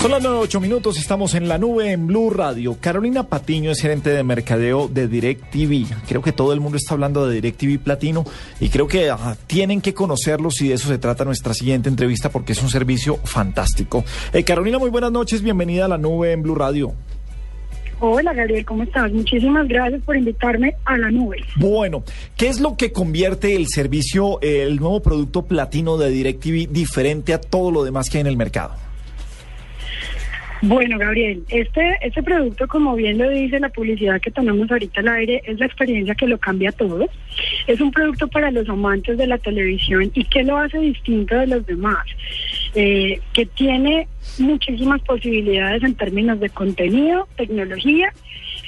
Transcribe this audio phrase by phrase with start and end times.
[0.00, 2.74] Son las 9, minutos, estamos en la nube en Blue Radio.
[2.80, 5.94] Carolina Patiño es gerente de mercadeo de DirecTV.
[6.08, 8.24] Creo que todo el mundo está hablando de DirecTV Platino
[8.60, 12.30] y creo que ah, tienen que conocerlos y de eso se trata nuestra siguiente entrevista
[12.30, 14.02] porque es un servicio fantástico.
[14.32, 16.94] Eh, Carolina, muy buenas noches, bienvenida a la nube en Blue Radio.
[17.98, 19.12] Hola Gabriel, ¿cómo estás?
[19.12, 21.44] Muchísimas gracias por invitarme a la nube.
[21.56, 22.04] Bueno,
[22.38, 27.40] ¿qué es lo que convierte el servicio, el nuevo producto platino de DirecTV diferente a
[27.40, 28.72] todo lo demás que hay en el mercado?
[30.62, 35.08] Bueno, Gabriel, este, este producto, como bien lo dice la publicidad que tenemos ahorita al
[35.08, 37.08] aire, es la experiencia que lo cambia todo.
[37.66, 41.46] Es un producto para los amantes de la televisión y que lo hace distinto de
[41.46, 42.06] los demás,
[42.74, 44.06] eh, que tiene
[44.38, 48.12] muchísimas posibilidades en términos de contenido, tecnología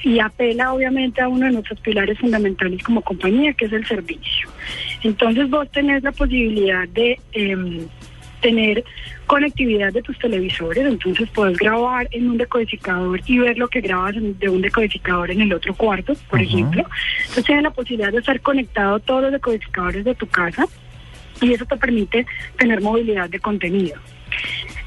[0.02, 4.48] y apela obviamente a uno de nuestros pilares fundamentales como compañía, que es el servicio.
[5.02, 7.20] Entonces vos tenés la posibilidad de...
[7.32, 7.86] Eh,
[8.42, 8.84] tener
[9.26, 14.14] conectividad de tus televisores, entonces puedes grabar en un decodificador y ver lo que grabas
[14.18, 16.84] de un decodificador en el otro cuarto, por ejemplo.
[17.20, 20.66] Entonces tienes la posibilidad de estar conectado a todos los decodificadores de tu casa
[21.40, 22.26] y eso te permite
[22.58, 23.96] tener movilidad de contenido.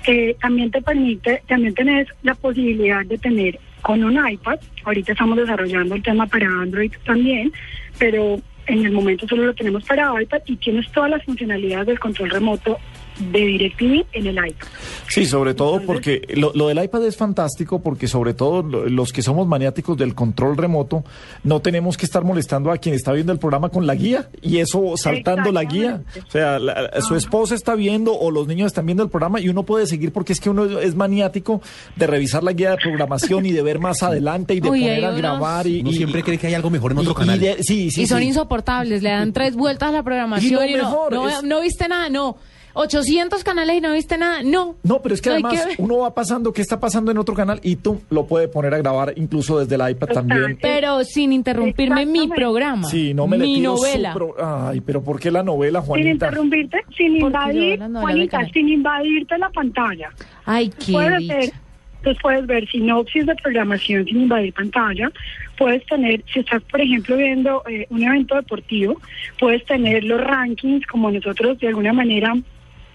[0.05, 5.38] Eh, también te permite, también tenés la posibilidad de tener con un iPad, ahorita estamos
[5.38, 7.51] desarrollando el tema para Android también,
[7.97, 11.99] pero en el momento solo lo tenemos para iPad y tienes todas las funcionalidades del
[11.99, 12.79] control remoto
[13.19, 14.67] de DirecTV en el iPad.
[15.08, 19.47] Sí, sobre todo porque lo, del iPad es fantástico porque sobre todo los que somos
[19.47, 21.03] maniáticos del control remoto
[21.44, 24.57] no tenemos que estar molestando a quien está viendo el programa con la guía y
[24.57, 26.02] eso saltando la guía.
[26.27, 26.59] O sea,
[27.02, 30.11] su esposa está viendo o los niños están viendo el programa y uno puede seguir
[30.11, 31.61] porque es que uno es maniático
[31.95, 35.11] de revisar la guía de programación y de ver más adelante y de poner a
[35.11, 35.67] grabar.
[35.67, 37.39] Y, siempre cree que hay algo mejor en otro canal.
[37.61, 41.61] sí, sí, y son insoportables, le dan tres vueltas a la programación y, no, no
[41.61, 42.38] viste nada, no.
[42.75, 44.43] 800 canales y no viste nada.
[44.43, 44.75] No.
[44.83, 47.77] No, pero es que además uno va pasando qué está pasando en otro canal y
[47.77, 50.57] tú lo puedes poner a grabar incluso desde el iPad también.
[50.61, 52.88] Pero sin interrumpirme mi programa.
[52.88, 54.13] Sí, no me mi novela.
[54.38, 56.05] Ay, pero ¿por qué la novela, Juanita?
[56.05, 60.11] Sin interrumpirte, sin invadir, Juanita, sin invadirte la pantalla.
[60.45, 61.53] Ay, qué Puedes ver,
[61.97, 65.09] entonces puedes ver sinopsis de programación sin invadir pantalla,
[65.57, 69.01] puedes tener, si estás por ejemplo viendo eh, un evento deportivo,
[69.39, 72.35] puedes tener los rankings como nosotros de alguna manera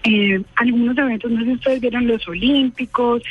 [0.03, 3.21] eh, algunos eventos, no sé si ustedes vieron los Olímpicos,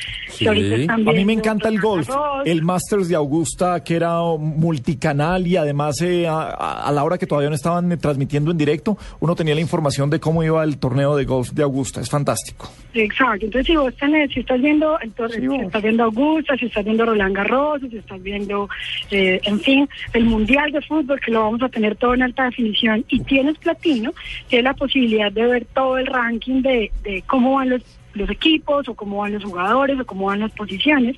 [0.49, 2.09] a mí me encanta el golf,
[2.45, 7.49] el Masters de Augusta, que era multicanal y además eh, a, la hora que todavía
[7.49, 11.25] no estaban transmitiendo en directo, uno tenía la información de cómo iba el torneo de
[11.25, 12.71] golf de Augusta, es fantástico.
[12.95, 16.67] Exacto, entonces si vos tenés, si estás viendo el torneo, si estás viendo Augusta, si
[16.67, 18.69] estás viendo Roland Garros, si estás viendo,
[19.11, 22.45] eh, en fin, el Mundial de Fútbol, que lo vamos a tener todo en alta
[22.45, 24.13] definición, y tienes platino,
[24.49, 27.83] tienes la posibilidad de ver todo el ranking de, de cómo van los
[28.15, 31.17] los equipos o cómo van los jugadores o cómo van las posiciones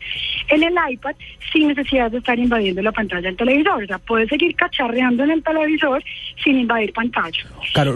[0.49, 1.15] en el iPad
[1.53, 3.83] sin necesidad de estar invadiendo la pantalla del televisor.
[3.83, 6.03] O sea, puedes seguir cacharreando en el televisor
[6.43, 7.45] sin invadir pantalla.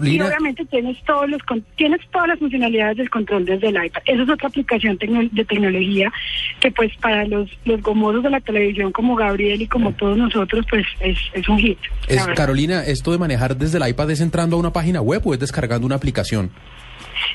[0.03, 1.43] Y obviamente tienes todos los
[1.77, 4.03] tienes todas las funcionalidades del control desde el iPad.
[4.07, 6.13] Esa es otra aplicación de tecnología
[6.61, 10.65] que pues para los, los gomosos de la televisión como Gabriel y como todos nosotros
[10.69, 11.79] pues es, es un hit.
[12.09, 15.35] Es, Carolina, ¿esto de manejar desde el iPad es entrando a una página web o
[15.35, 16.51] es descargando una aplicación?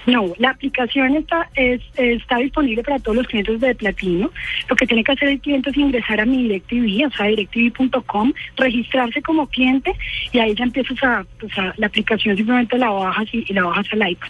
[0.05, 4.31] No, la aplicación está, está disponible para todos los clientes de Platino.
[4.69, 8.33] Lo que tiene que hacer el cliente es ingresar a mi DirecTV, o sea, directv.com,
[8.57, 9.93] registrarse como cliente
[10.31, 13.87] y ahí ya empiezas a, pues la aplicación simplemente la bajas y, y la bajas
[13.91, 14.29] al iPad.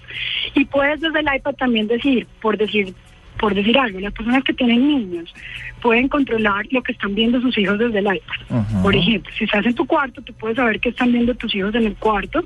[0.56, 2.94] Y puedes desde el iPad también decir, por decir,
[3.42, 5.34] por decir algo, las personas que tienen niños
[5.82, 8.62] pueden controlar lo que están viendo sus hijos desde el iPad.
[8.84, 11.74] Por ejemplo, si estás en tu cuarto, tú puedes saber qué están viendo tus hijos
[11.74, 12.44] en el cuarto.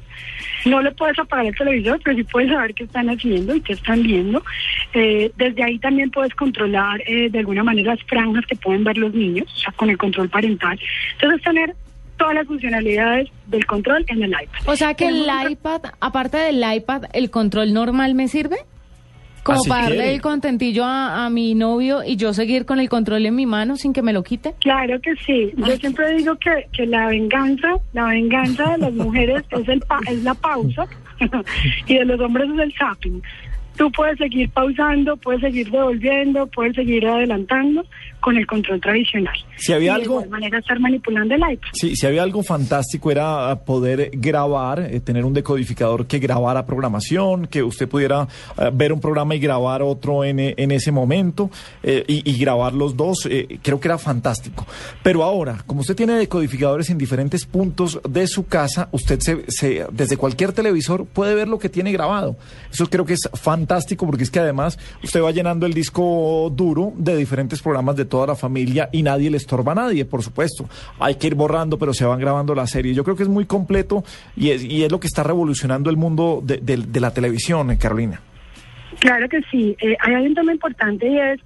[0.66, 3.73] No le puedes apagar el televisor, pero sí puedes saber qué están haciendo y qué
[3.73, 4.41] están viendo.
[4.94, 8.97] Eh, desde ahí también puedes controlar eh, de alguna manera las franjas que pueden ver
[8.97, 10.79] los niños, o sea, con el control parental.
[11.16, 11.75] Entonces, tener
[12.16, 14.62] todas las funcionalidades del control en el iPad.
[14.66, 18.56] O sea que el iPad, aparte del iPad, ¿el control normal me sirve?
[19.45, 23.36] Como para darle el contentillo a, mi novio y yo seguir con el control en
[23.36, 24.56] mi mano sin que me lo quite.
[24.59, 25.51] Claro que sí.
[25.56, 30.24] Yo siempre digo que, que la venganza, la venganza de las mujeres es, el es
[30.24, 30.86] la pausa
[31.88, 33.21] y de los hombres es el zapping
[33.77, 37.86] tú puedes seguir pausando, puedes seguir devolviendo, puedes seguir adelantando
[38.25, 39.36] con el control tradicional.
[39.56, 41.69] Si había algo, de manera estar manipulando el iPad.
[41.74, 47.45] Sí, si había algo fantástico era poder grabar, eh, tener un decodificador que grabara programación,
[47.45, 48.27] que usted pudiera
[48.57, 51.51] eh, ver un programa y grabar otro en, en ese momento
[51.83, 53.30] eh, y, grabar los dos.
[53.62, 54.66] creo que era fantástico.
[55.04, 60.18] Pero ahora, como usted tiene decodificadores en diferentes puntos de su casa, usted se, desde
[60.18, 62.38] cualquier televisor puede ver lo que tiene grabado.
[62.71, 66.92] Eso creo que es fantástico porque es que además usted va llenando el disco duro
[66.98, 70.69] de diferentes programas de toda la familia y nadie le estorba a nadie, por supuesto.
[71.01, 72.95] Hay que ir borrando, pero se van grabando las series.
[72.95, 74.06] Yo creo que es muy completo
[74.38, 77.77] y es, y es lo que está revolucionando el mundo de, de la televisión, eh,
[77.77, 78.21] Carolina.
[79.00, 79.75] Claro que sí.
[79.81, 81.41] Eh, hay un tema importante y es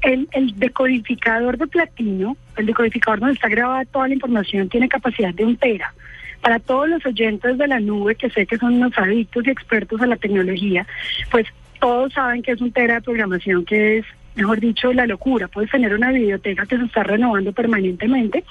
[0.00, 5.34] el, el, decodificador de platino, el decodificador donde está grabada toda la información, tiene capacidad
[5.34, 5.92] de un tera.
[6.40, 10.00] Para todos los oyentes de la nube, que sé que son unos adictos y expertos
[10.00, 10.86] a la tecnología,
[11.30, 11.46] pues
[11.78, 15.48] todos saben que es un tera de programación que es mejor dicho, la locura.
[15.48, 18.44] Puedes tener una biblioteca que se está renovando permanentemente.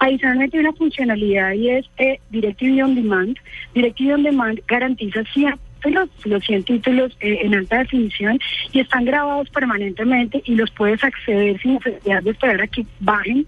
[0.00, 3.36] Adicionalmente hay una funcionalidad y es eh, DirecTV On Demand.
[3.74, 5.60] DirecTV On Demand garantiza siempre
[5.90, 8.38] los, los 100 títulos eh, en alta definición
[8.72, 13.46] y están grabados permanentemente y los puedes acceder sin necesidad de esperar a que bajen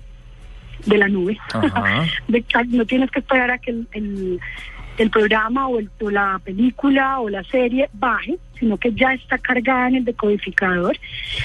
[0.84, 1.38] de la nube.
[2.68, 4.40] no tienes que esperar a que el, el,
[5.10, 9.96] programa o, el, la película o la serie baje, sino que ya está cargada en
[9.96, 10.96] el decodificador.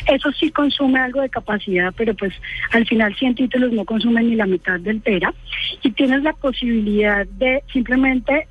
[0.07, 2.33] Eso sí consume algo de capacidad, pero pues
[2.71, 5.33] al final 100 títulos no consumen ni la mitad del tera.
[5.83, 8.48] Y tienes la posibilidad de simplemente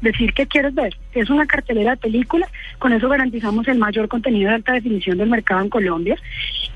[0.00, 0.96] decir que quieres ver.
[1.12, 5.28] Es una cartelera de películas, con eso garantizamos el mayor contenido de alta definición del
[5.28, 6.16] mercado en Colombia.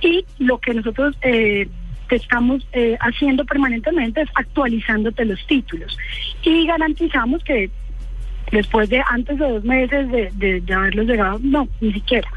[0.01, 1.67] Y lo que nosotros eh,
[2.11, 5.97] estamos eh, haciendo permanentemente es actualizándote los títulos.
[6.45, 7.71] Y garantizamos que
[8.53, 12.29] después de antes de dos meses de, de haberlos llegado, no, ni siquiera.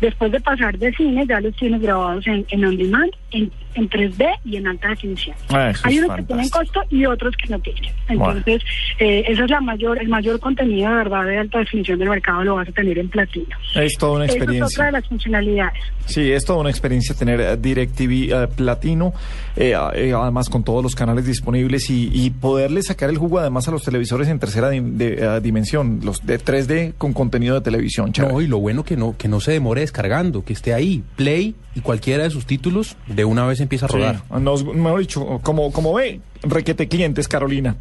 [0.00, 3.88] Después de pasar de cine, ya los tienes grabados en, en on demand, en, en
[3.88, 5.36] 3D y en alta definición.
[5.50, 7.92] Ah, Hay unos que tienen costo y otros que no tienen.
[8.08, 8.62] Entonces,
[8.98, 12.42] eh, eso es la mayor, el mayor contenido de verdad de alta definición del mercado
[12.44, 13.56] lo vas a tener en platino.
[13.74, 14.66] Es toda una experiencia.
[14.66, 15.82] es otra de las funcionalidades.
[16.06, 19.12] Sí, es toda una experiencia tener eh, DirecTV uh, platino,
[19.56, 24.28] además con todos los canales disponibles y, poderle sacar el jugo además a los televisores
[24.28, 28.12] en tercera dimensión, los de 3D con contenido de televisión.
[28.18, 31.54] No, y lo bueno que no, que no se demore cargando, que esté ahí, play
[31.74, 34.22] y cualquiera de sus títulos de una vez empieza a rodar.
[34.40, 37.76] Nos, mejor dicho, como, como ve, requete clientes, Carolina.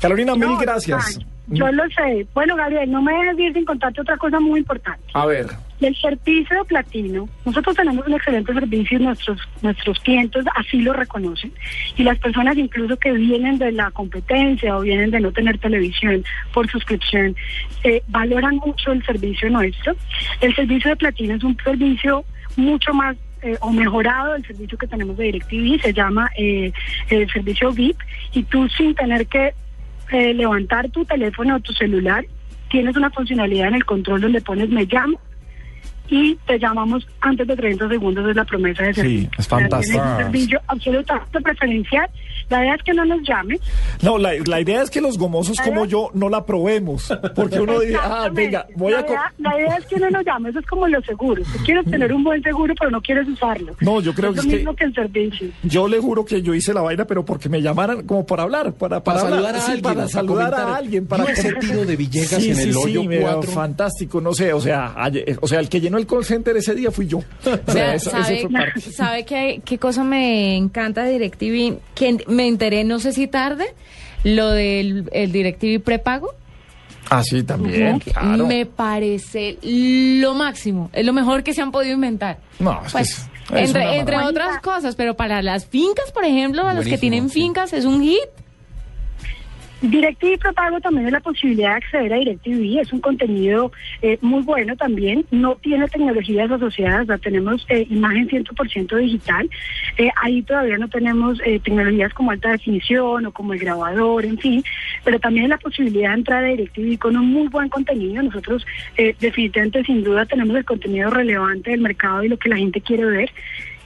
[0.00, 1.18] Carolina, mil gracias.
[1.48, 2.26] Yo lo sé.
[2.34, 5.02] Bueno, Gabriel, no me dejes ir sin contarte otra cosa muy importante.
[5.14, 5.46] A ver.
[5.80, 10.92] El servicio de platino, nosotros tenemos un excelente servicio y nuestros, nuestros clientes así lo
[10.92, 11.52] reconocen.
[11.96, 16.24] Y las personas incluso que vienen de la competencia o vienen de no tener televisión
[16.52, 17.36] por suscripción,
[17.84, 19.94] eh, valoran mucho el servicio nuestro.
[20.40, 22.24] El servicio de platino es un servicio
[22.56, 26.72] mucho más eh, o mejorado del servicio que tenemos de DirecTV, se llama eh,
[27.08, 27.96] el servicio VIP,
[28.32, 29.54] y tú sin tener que
[30.10, 32.24] eh, levantar tu teléfono o tu celular,
[32.68, 35.20] tienes una funcionalidad en el control donde pones me llamo
[36.08, 39.30] y te llamamos antes de 30 segundos, es la promesa de servicio.
[39.30, 39.98] Sí, es fantástico.
[39.98, 42.08] Es un servicio absolutamente preferencial.
[42.48, 43.60] La idea es que no nos llame.
[44.02, 47.12] No, la, la idea es que los gomosos como yo no la probemos.
[47.34, 49.02] Porque uno dice, ah, venga, voy la a...
[49.02, 51.46] Idea, la idea es que no nos llame, eso es como los seguros.
[51.52, 53.74] Tú quieres tener un buen seguro, pero no quieres usarlo.
[53.80, 55.48] No, yo creo es que lo es mismo que, el servicio.
[55.62, 58.72] Yo le juro que yo hice la vaina, pero porque me llamaran como para hablar,
[58.72, 59.82] para, para, saludar a alguien.
[59.82, 61.06] Para saludar a alguien.
[61.06, 63.52] Para el sentido de Villegas en el hoyo 4.
[63.52, 64.94] Fantástico, no sé, o sea,
[65.40, 67.20] o sea, el que llenó el call center ese día fui yo.
[68.96, 71.78] ¿Sabe, qué, qué cosa me encanta de DirecTV?
[71.94, 73.74] Que me enteré, no sé si tarde,
[74.24, 76.34] lo del el DirecTV prepago.
[77.10, 78.02] Ah, sí, también,
[78.46, 82.38] Me parece lo máximo, es lo mejor que se han podido inventar.
[82.58, 86.86] No, es pues, entre, entre otras cosas, pero para las fincas, por ejemplo, a los
[86.86, 88.28] que tienen fincas, es un hit.
[89.80, 93.70] DirecTV Propago también es la posibilidad de acceder a DirecTV, es un contenido
[94.02, 99.48] eh, muy bueno también, no tiene tecnologías asociadas, la tenemos eh, imagen 100% digital,
[99.96, 104.64] eh, ahí todavía no tenemos tecnologías como alta definición o como el grabador, en fin,
[105.04, 108.66] pero también es la posibilidad de entrar a DirecTV con un muy buen contenido, nosotros
[108.96, 113.04] definitivamente sin duda tenemos el contenido relevante del mercado y lo que la gente quiere
[113.04, 113.30] ver,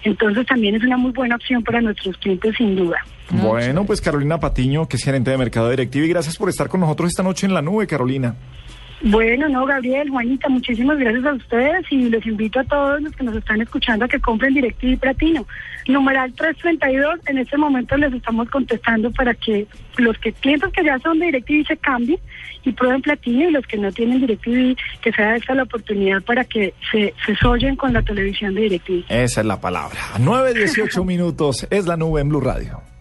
[0.04, 2.99] entonces también es una muy buena opción para nuestros clientes sin duda.
[3.30, 6.80] Bueno, pues Carolina Patiño, que es gerente de Mercado Directivo, y gracias por estar con
[6.80, 8.35] nosotros esta noche en la nube, Carolina.
[9.04, 13.25] Bueno, no, Gabriel, Juanita, muchísimas gracias a ustedes y les invito a todos los que
[13.25, 15.44] nos están escuchando a que compren DirecTV Platino.
[15.88, 19.66] Numeral 332, en este momento les estamos contestando para que
[19.97, 22.21] los que clientes que ya son de DirecTV se cambien
[22.64, 26.44] y prueben Platino y los que no tienen DirecTV, que sea esta la oportunidad para
[26.44, 29.04] que se, se sollen con la televisión de DirecTV.
[29.09, 29.99] Esa es la palabra.
[30.18, 32.92] 9.18 minutos es la nube en Blue Radio.